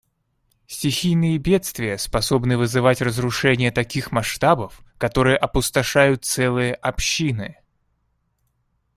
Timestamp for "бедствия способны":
1.37-2.57